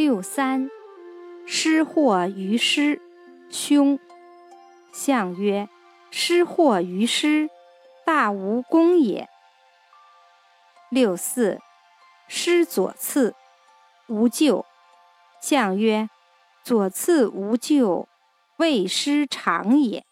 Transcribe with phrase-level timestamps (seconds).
[0.00, 0.70] 六三，
[1.44, 3.02] 失祸于师，
[3.50, 3.98] 凶。
[4.94, 5.68] 相曰：
[6.10, 7.50] 失祸于师，
[8.06, 9.28] 大无功也。
[10.88, 11.60] 六四，
[12.28, 13.34] 失左次，
[14.06, 14.64] 无咎。
[15.42, 16.08] 相曰：
[16.64, 18.08] 左次无咎，
[18.56, 20.06] 未失常也。